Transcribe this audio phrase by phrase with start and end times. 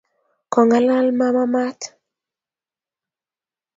[0.53, 1.79] Kagolaal mama maat